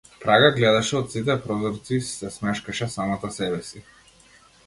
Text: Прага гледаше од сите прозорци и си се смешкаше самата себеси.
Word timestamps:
Прага 0.21 0.47
гледаше 0.53 0.95
од 0.99 1.11
сите 1.15 1.33
прозорци 1.43 1.93
и 1.97 2.01
си 2.07 2.09
се 2.21 2.31
смешкаше 2.37 2.87
самата 2.95 3.31
себеси. 3.39 3.85